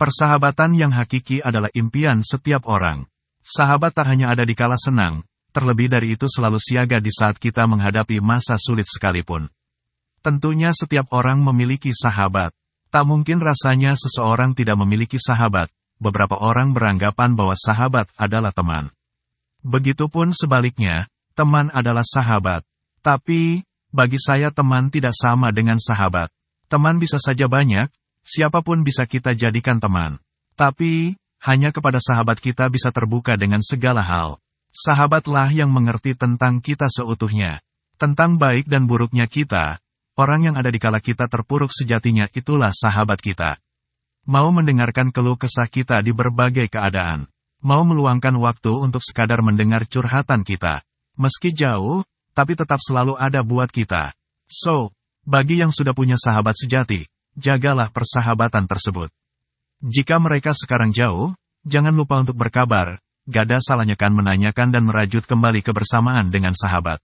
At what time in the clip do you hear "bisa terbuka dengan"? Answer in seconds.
32.70-33.58